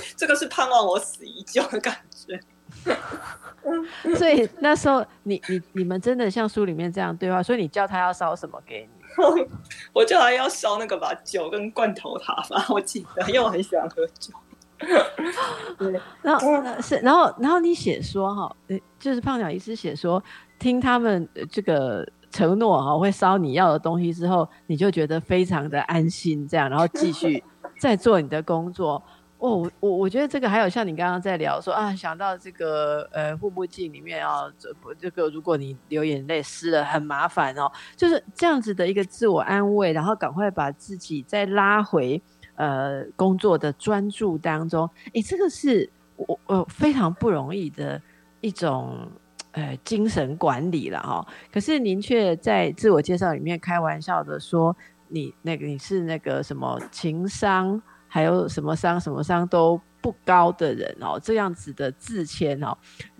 [0.16, 2.40] 这个是盼望我死已久的感觉。
[4.16, 9.46] 所以那时候，你你你们真的像书里面这样对话，所以你叫他要烧什么给你？
[9.92, 14.32] 我叫他要烧那个吧，酒跟罐头塔吧，我记得，因为我很喜欢喝酒。
[15.76, 18.56] 对，然后是，然后然后你写说哈，
[18.98, 20.22] 就是胖鸟医师写说，
[20.58, 27.42] 听他们这个承诺哈，会烧你要的东西之后，你就觉得非常的安心，这样，然后继续
[27.80, 29.02] 再做你的工作。
[29.38, 42.20] 哦，我我觉得这个还有像你刚刚在聊说啊，想到这个呃护目镜里面啊，这不这个如果你流眼泪湿了很麻烦哦，就是这样子的一个自我安慰，然后赶快把自己再拉回
[42.56, 48.02] 呃工作的专注当中，诶，这个是我呃非常不容易的
[48.40, 49.08] 一种
[49.52, 51.24] 呃精神管理了哈。
[51.52, 57.80] 可是您却在自我介绍里面开玩笑的说，你那个你是那个什么情商。
[58.08, 62.76] 还有什么伤什么伤都不高的人哦，这样子的自谦哦，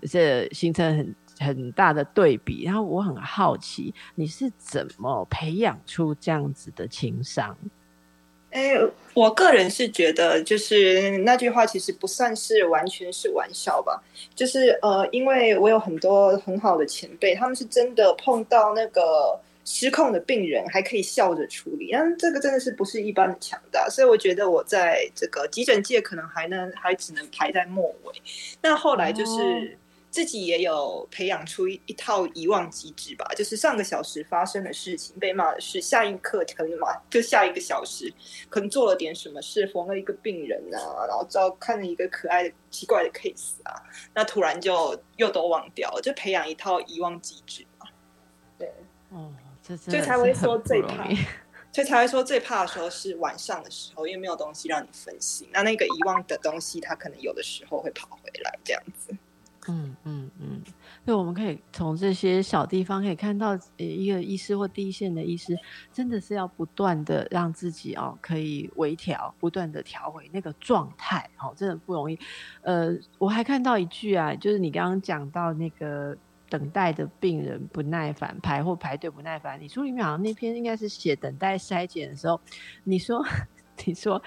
[0.09, 2.63] 这形成很很大的对比。
[2.63, 7.55] 然后我很好奇，你是怎么培养出这样子的情商？
[8.51, 8.73] 哎，
[9.13, 14.01] 我个人是觉得，就是那句话其实不算是完全是玩笑吧。
[14.33, 19.39] 就是呃，因为我有很多很好的前辈，他们是真的碰到那个。
[19.71, 28.19] 失控的病人还可以笑着处理，但这个真的是不是一般的强大，所以我觉得我在这个急诊界可能还能还只能排在末尾。
[28.63, 29.77] 那后来就是
[30.09, 38.11] 自己也有培养出一一套遗忘机制吧，就是上个小时发生的事情被骂的事，下一刻可能嘛就下一个小时
[38.49, 43.79] 可能做了点什么事，缝了一个病人啊，然后照看了一个可爱的奇怪的 case 啊，
[44.15, 47.85] 那突然就又都忘掉了，就培养一套遗忘机制嘛。
[48.57, 48.67] 对，
[49.11, 49.31] 哦。
[49.77, 51.05] 所以才会说最怕，
[51.71, 55.47] 所以才会说最怕的时候是晚上的时候，因为没有东西让你分心。
[55.51, 59.15] 那那个遗忘的东西，它可能有的时候会跑回来，这样子。
[59.67, 60.61] 嗯嗯嗯，
[61.05, 65.55] 所以我们可以从这些小地方可以看到，一个医师或第一线的医师，
[65.93, 72.17] 真的是要不断的让自己哦可以微调，不断的调回那个状态，哦，真的不容易。
[72.61, 76.17] 呃，我还看到一句啊，就是你刚刚讲到那个。
[76.49, 82.39] 等待的病人不耐烦排或排队不耐烦，你书里面好像那篇应该是写等待筛检的时候，
[82.83, 83.23] 你说
[83.85, 84.21] 你说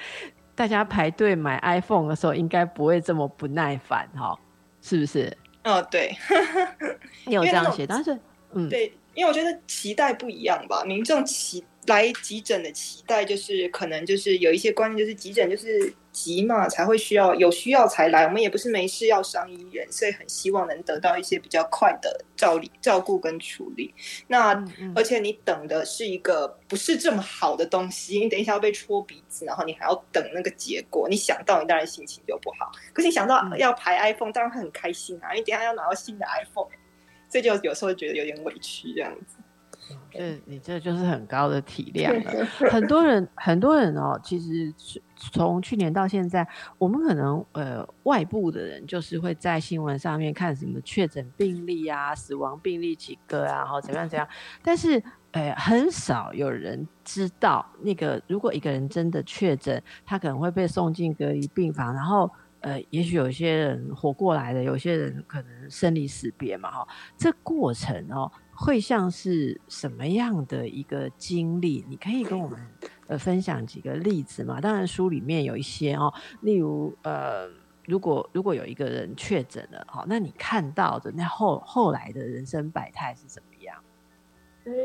[0.55, 4.39] 大家排队买 iPhone 的时候应该不会这么不耐烦哈，
[4.81, 5.37] 是不是？
[5.65, 6.17] 哦，对，
[7.27, 8.19] 你有这样写，但是
[8.53, 15.95] 嗯，对，因为我觉得期待不一样吧，民众期来急诊的期待就是可能就是有一些观念，就是急诊就是。
[16.13, 23.95] 急嘛才会需要有需要才来，我们也不是没事要伤医院，所以很希望能得到一些比较快的照理照顾跟处理。
[24.27, 24.53] 那
[24.95, 32.71] 而且你等的是一个不是这么好的东西，你等一下要被戳鼻子，然后你还要等那个结果，你想到你当然心情就不好。
[32.93, 36.69] 可是你想到要排 iPhone，当然会很开心啊，因为等下要拿到新的 iPhone，
[37.31, 39.37] 所以就有时候觉得有点委屈这样子。
[40.13, 42.45] 这你这就是很高的体量了。
[42.71, 44.73] 很多人很多人哦，其实
[45.17, 46.47] 从去年到现在，
[46.79, 54.29] 我们可能呃外部的人就是会在新闻上面看什么确诊病例啊、死亡病例几个啊，然后怎么样怎样，
[54.63, 55.03] 但是。
[55.33, 66.87] 哎，很少有人知道那个，如果一个人真的确诊，他可能会被送进隔离病房，然后呃，也许有些人活过来的，有些人可能生离死别嘛，哈，
[67.17, 71.85] 这过程哦，会像是什么样的一个经历？
[71.89, 72.59] 你可以跟我们
[73.09, 74.61] 呃分享几个例子吗？
[74.61, 77.49] 当然书里面有一些哦，例如呃，
[77.87, 83.77] 如果如果有一个人确诊了，好，那你看到的那后后来的人生百态是怎么样？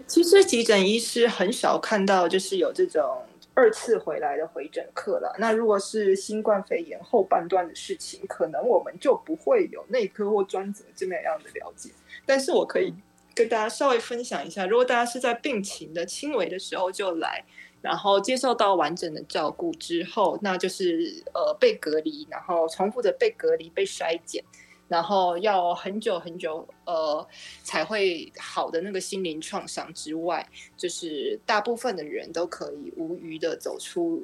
[0.08, 3.22] 其实急诊医师很少看到，就是有这种
[3.54, 5.36] 二次回来的回诊客了。
[5.38, 11.92] 那如果是新冠肺炎后半段的事情，可能我们就不会有内科或专责这么样的了解。
[12.26, 12.92] 但是我可以
[13.38, 17.46] 跟大家稍微分享一下，如果大家是在病情的轻微的时候就来，
[17.84, 24.44] 然后接受到完整的照顾之后，那就是呃被隔离，然后重复的被隔离、被筛检。
[24.90, 27.28] 然后要很久很久，呃，
[27.62, 34.24] 才会好的那个心灵创伤之外，就是大部分的人都可以无余的走出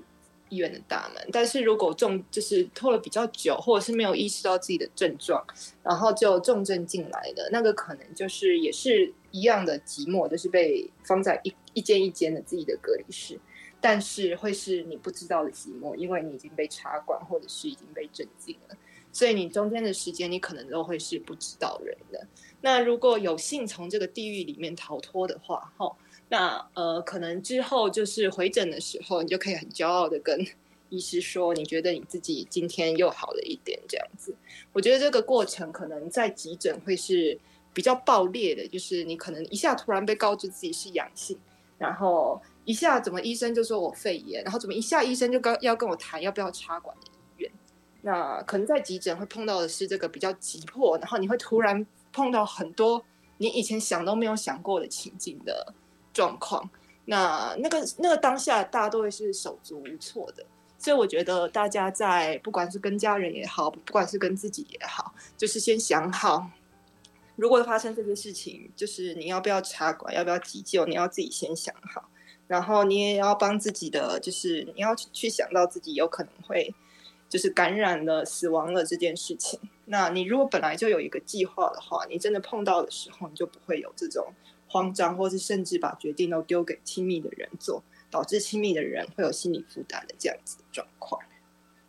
[0.53, 1.29] 医院的大门。
[1.31, 5.43] 但是如果重就是拖了比较久，或者是没有意识到自己的症状，
[5.81, 13.39] 然后就重症进来的那个，可能就是也是一样的寂寞，就是被放在一一间一间的自己的隔离室，
[13.81, 18.75] 但是会是你不知道的寂寞，因为你已经被插管，或者是已经被镇静了。
[19.11, 22.25] 所以你中间的时间，你可能都会是不知道人的。
[22.61, 25.95] 那如果有幸从这个地狱里面逃脱的话，哈，
[26.29, 30.45] 那呃，可能之后就是回诊的时候，你就可以很骄傲的跟
[30.89, 34.35] 医师说，你觉得你自己今天又好了一点，这样子。
[34.71, 37.39] 我觉得这个过程可能在急诊会是
[37.73, 41.37] 比较爆裂的，就是你可能一下突然被告知自己是阳性，
[41.77, 47.51] 然后一下怎么医生就说我肺炎，然后怎么一下医生就跟要跟我谈要不要插管的医院。
[48.01, 53.03] 那可能在急诊会碰到的是这个比较急迫，然后你会突然碰到很多
[53.37, 55.73] 你以前想都没有想过的情境的
[56.13, 56.69] 状况。
[57.05, 60.45] 那那个那个当下，大家都会是手足无措的。
[60.77, 66.47] 所以我觉得大家在不管是跟家人也好，不管是跟自己也好，就是先想好，
[67.35, 72.09] 如果发生这些事情，就是你要不要插管，要不要急救，你要自己先想好。
[72.47, 76.73] 然后你也要帮自己的，就是你要去想到自己有可能会。
[77.29, 79.59] 就是感染了、死亡了这件事情。
[79.85, 84.31] 那你如果本来就有一个计划的话，你真的碰到的时候，你就不会有这种
[84.73, 91.21] 慌张，或是甚至把决定都丢给亲密的人做，导致亲密的人会有心理负担的这样子的状况。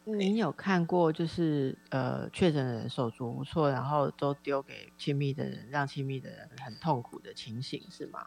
[0.04, 8.26] 您有看过就是呃确诊的人手足无措，然后都丢给亲密的人，让亲密的人很痛苦的情形是吗？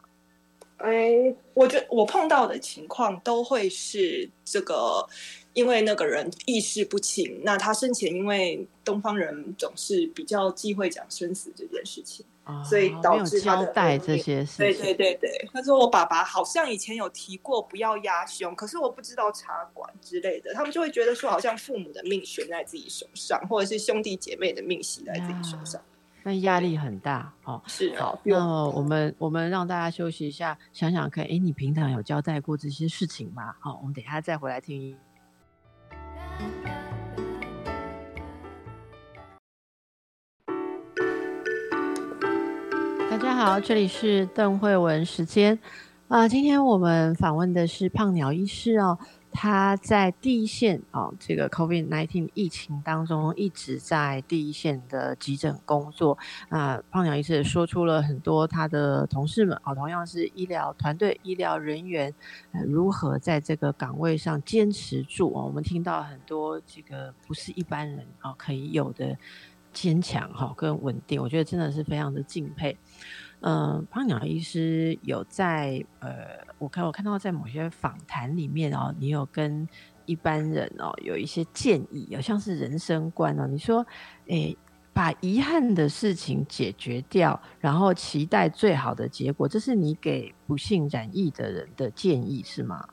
[0.77, 5.07] 哎，我觉得我碰到的情况都会是这个。
[5.57, 12.23] 因为那个人意识不清，那他生前因为东方人总是比较忌讳讲生死这件事情，
[12.63, 14.59] 所以导致交代这些事。
[14.59, 25.81] 对对对对，他说我爸爸好像以前有提过不要压胸，可是我不知道茶馆之类的，他们就会觉得说好像父母的命悬在自己手上，或者是兄弟姐妹的命系在自己手上，
[26.21, 27.59] 那压力很大哦。
[27.65, 33.55] 是好，那我们我们让大家休息一下，想想看，哎，你平常有交代过这些事情吗？
[33.59, 34.95] 好，我们等下再回来听。
[43.09, 45.57] 大家好，这里是邓慧文时间
[46.07, 46.27] 啊。
[46.27, 48.97] 今天我们访问的是胖鸟医师哦，
[49.39, 56.17] 他在第一线哦，这个 COVID-19 疫情当中一直在第一线的急诊工作
[56.49, 56.81] 啊。
[56.89, 62.11] 胖鸟医师说出了很多他的同事们哦，同样是医疗团队、医疗人员
[62.65, 65.45] 如何在这个岗位上坚持住哦。
[65.45, 69.15] 我们听到很多这个不是一般人哦可以有的。
[69.73, 72.75] 坚强哈，跟稳定，我觉得真的是非常的敬佩。
[73.41, 79.67] 嗯，胖鸟医师有在呃，我看我看到在某些访谈里面哦，你有跟
[80.05, 83.45] 一般人哦有一些建议，好像是人生观哦。
[83.47, 83.85] 你说，
[84.27, 84.57] 诶，
[84.91, 92.87] 把遗憾的事情解决掉，然后期待最好的结果，这是你给不幸染疫的人的建议是吗？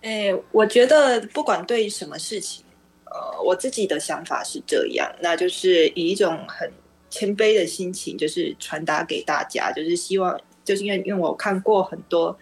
[0.00, 2.64] 诶，我觉得不管对什么事情。
[3.04, 6.72] 呃，我自己的想法是这样，那就是以一种很
[7.12, 12.34] 谦卑的心情，就是传达给大家，就是希望，就是因为因为我看过很多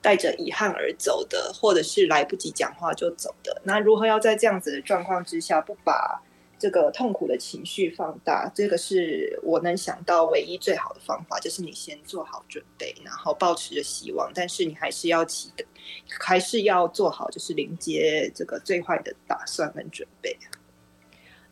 [0.00, 6.22] 带着遗憾而走的，或者是来不及讲话就走的，那如何要在这样子的状况之下，不把
[6.56, 15.64] 这个痛苦的情绪放大，这个是我能想到唯一最好的方法，就是你先做好准备，然后保持着希望，但是你还是要起的，
[16.20, 20.38] 还是要做好就是迎接这个最坏的打算跟准备。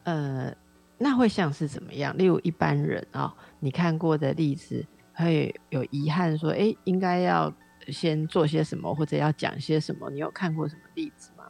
[0.05, 0.57] 呃，
[1.03, 2.17] 那会像是怎么样？
[2.19, 4.85] 例如一般人啊，你看过的例子，
[5.15, 7.51] 会有遗憾说，哎，应该要
[7.89, 10.11] 先做些什么，或者要讲些什么？
[10.11, 11.45] 你有看过什么例子吗？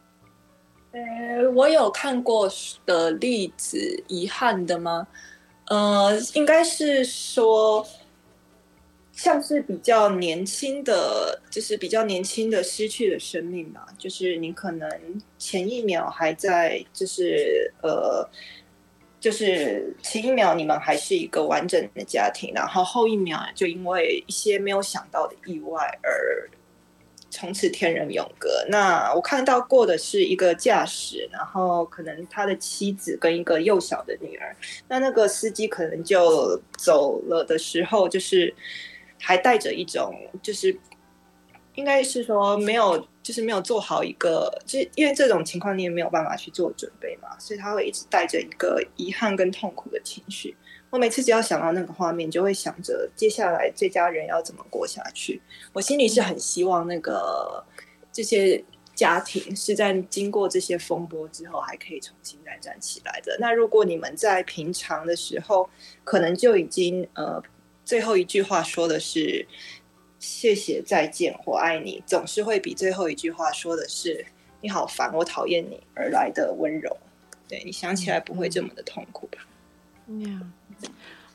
[0.93, 2.49] 呃，我有看过
[2.85, 5.05] 的例子，遗憾的吗？
[5.65, 7.85] 呃，应该是说，
[9.11, 14.89] 像是比较年轻的，就是比较年轻的失去了生命吧，就是你可能
[15.37, 18.25] 前一秒还在，就是呃，
[19.21, 26.49] 就是前一秒你们还是一个完整的家庭，然后后一秒就因为一些没有想到的意外而。
[27.33, 28.49] 从此天人永隔。
[28.67, 34.53] 那我看到过的是一个驾驶，然后可能他的妻子跟一个幼小的女儿。
[34.89, 38.53] 那那个司机可能就走了的时候，就是
[39.17, 40.13] 还带着一种，
[40.43, 40.77] 就是
[41.75, 50.55] 应该是说没有，就是没有做好一个，就因为这种情况你也没有办法去做准备嘛，所以他会一直带着一个遗憾跟痛苦的情绪。
[50.89, 55.41] 我每次只要想到那个画面，就会想着接下来这家人要怎么过下去。
[55.71, 57.63] 我心里是很希望那个
[58.11, 58.61] 这些
[58.93, 63.37] 家庭是在经过这些风波之后，还可以重新再站起来的。
[63.39, 65.69] 那如果你们在平常的时候，
[66.03, 67.41] 可能就已经呃
[67.85, 69.47] 最后一句话说的是
[70.21, 74.23] 谢谢再见我爱你，总是会比最后一句话说的是
[74.61, 76.95] 你好烦我讨厌你而来的温柔。
[77.47, 79.39] 对你想起来不会这么的痛苦吧？
[80.05, 80.53] 嗯。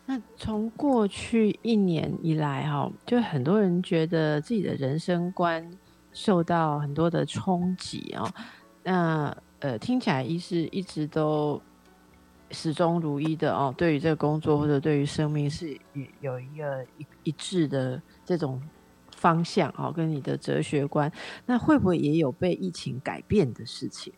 [0.07, 5.69] 那从过去一年以来，哈，就很多人觉得自己的人生观
[6.13, 8.33] 受到很多的冲击哦。
[8.85, 11.61] 那呃，听起来一是一直都
[12.53, 15.77] 始终如一的哦，对于这个工作或者对于生命是
[16.21, 18.63] 有一个一一致的这种
[19.27, 21.11] 方向哦，跟你的哲学观，
[21.47, 24.13] 那会不会也有被疫情改变的事情？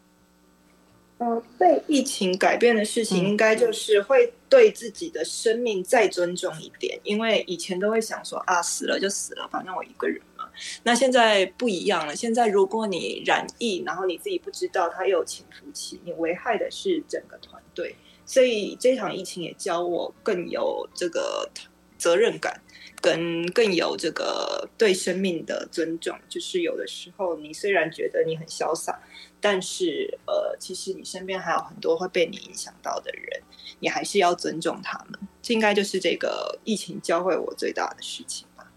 [1.16, 7.00] 呃，被疫情改变的事情，应该就是会对自己的生命再尊重一点。
[7.04, 10.44] 因为以前都会想说啊，死了就死了，反正我一个人嘛。
[10.82, 17.96] 那现在不一样了，现在如果你染疫，然后你自己不知道它有潜伏期，你危害的是整个团队。
[18.26, 21.48] 所以这场疫情也教我更有这个
[21.96, 22.61] 责任感，
[23.01, 26.18] 跟更有这个对生命的尊重。
[26.28, 29.01] 就是有的时候，你虽然觉得你很潇洒。
[29.40, 33.40] 但是，呃，其实你身边还有很多会被你影响到的人，
[33.78, 35.20] 你还是要尊重他们。
[35.40, 38.68] 这应该就是这个疫情教会我最大的事情吧。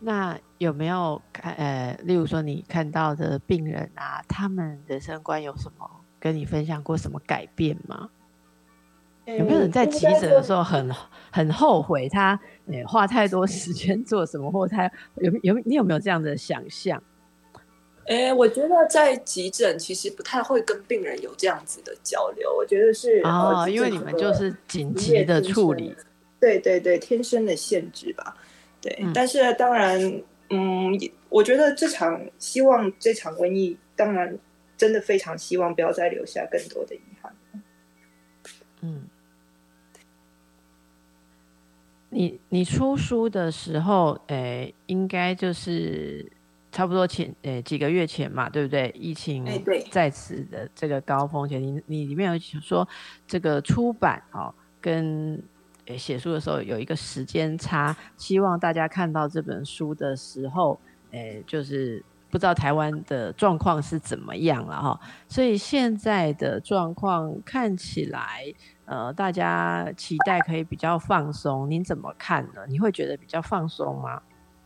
[0.00, 8.10] 那有没有看，呃，例如说你看到的病人啊，他们人生观有什么跟你分享过什么改变吗？
[9.26, 10.90] 有没有人在急诊的时候很
[11.30, 17.02] 很后悔他，呃，花太多时间做什么，或他有有你有没有这样的想象？
[18.06, 22.54] 哎，我觉得在急诊其实不太会跟病人有这样子的交流。
[22.54, 25.96] 我觉得是哦，因为你们就是紧急的处理。
[26.38, 28.36] 对对对，天生的限制吧。
[28.82, 29.98] 对，但是当然，
[30.50, 30.92] 嗯，
[31.30, 34.38] 我觉得这场希望这场瘟疫，当然
[34.76, 37.34] 真的非常希望不要再留下更多的遗憾。
[38.82, 39.08] 嗯，
[42.14, 46.30] 你你出书的时候，诶，应该就是。
[46.76, 48.90] 差不多前诶几个月前嘛，对不对？
[48.96, 49.46] 疫情
[49.92, 52.88] 在此的这个高峰前，你你里面有说
[53.28, 55.40] 这个出版哦，跟
[55.86, 60.76] 诶写书的时候有一个时间差，希望大家看到这本书的时候，
[61.12, 65.00] 诶，就是不知道台湾的状况是怎么样了哈。
[65.28, 68.52] 所以现在的状况看起来，
[68.86, 72.62] 呃，大家期待可以比较放松，您怎么看呢？
[72.68, 74.20] 你会觉得比较放松吗？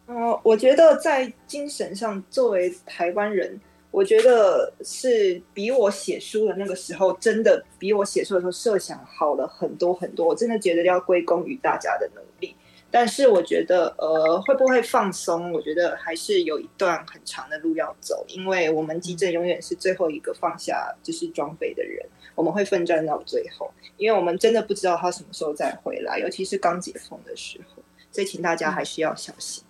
[0.06, 3.60] 哦，我觉得在精神上，作为台湾人，
[3.90, 10.26] 我觉得是比我写书的那个时候，真的比我写书的时候设想好了很多很多。
[10.26, 12.56] 我真的觉得要归功于大家的努力。
[12.90, 15.52] 但是我觉得，呃，会不会放松？
[15.52, 29.62] 我觉得还是有一段很长的路要走，因为我们急诊永远是最后一个放下就是装备的人，我们会奋战到最后，因为我们真的不知道他什么时候再回来，尤其是刚解封的时候，所以请大家还是要小心。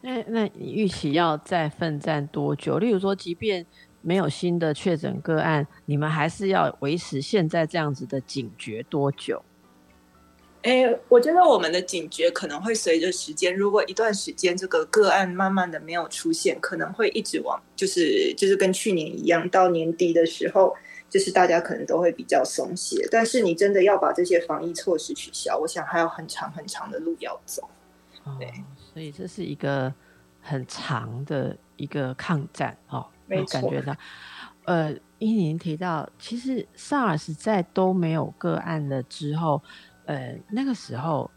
[0.00, 2.78] 那那你预期要再奋战多久？
[2.78, 3.66] 例如说，即便
[4.00, 9.42] 没有新的确诊个案，你们还是要维持现在这样子的警觉多久？
[10.62, 20.76] 哎，我觉得我们的警觉可能会随着时间，如果一段时间这个个案慢慢的没有出现，可能会一直往就是就是跟去年一样，到年底的时候。
[21.10, 23.04] 就是大家可能都会比较松懈。
[23.10, 27.68] 但是你真的要把这些防疫措施取消，我想还有很长很长的路要走。
[28.38, 28.48] 对，
[28.94, 29.92] 所以这是一个
[30.40, 33.96] 很长的一个抗战哦，没感觉到。
[34.66, 39.60] 呃，依您提到，其实 SARS 在都没有个案了之后，
[40.06, 41.30] 呃，那个时候。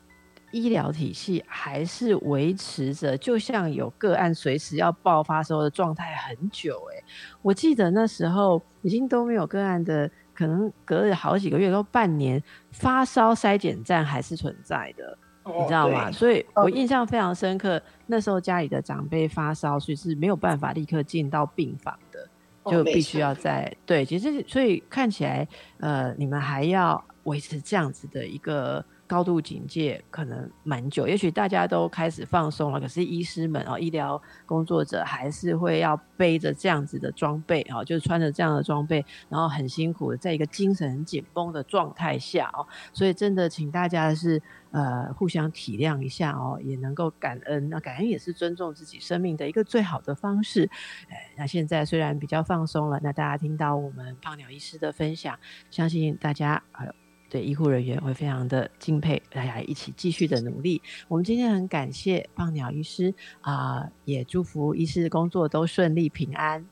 [0.55, 6.79] 医疗体系还是维持着，就像有个案随时要爆发时候的状态很久。
[6.91, 7.03] 哎，
[7.41, 12.39] 我记得那时候已经都没有个案的，可能隔了好几个月，都半年，
[12.69, 16.11] 发烧筛检站还是存在的，你知道吗？
[16.11, 22.29] 所以我印象非常深刻，那时候家里的长辈发烧，所以是没有办法立刻进到病房的，
[22.69, 24.05] 就必须要在对。
[24.05, 25.47] 其实所以看起来，
[25.79, 28.83] 呃，你们还要维持这样子的一个。
[29.05, 50.67] 高度警戒可能蛮久，也许大家都开始放松了，可是医师们哦，医疗工作者还是会要背着这样子的装备哦，就是穿着这样的装备，然后很辛苦在一个精神很紧绷的状态下哦，所以真的请大家是呃互相体谅一下哦，也能够感恩，那感恩也是尊重自己生命的一个最好的方式。
[51.09, 55.37] 哎，那现在虽然比较放松了，那大家听到我们胖鸟医师的分享，
[55.69, 57.02] 相信大家还有。
[57.33, 60.79] 对医护人员会非常的敬佩，大家一起继续的努力。
[61.07, 63.11] 我们今天很感谢棒鸟医师
[63.41, 66.63] 啊，也祝福医师工作都顺利平安。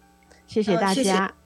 [0.46, 1.41] 谢谢大家。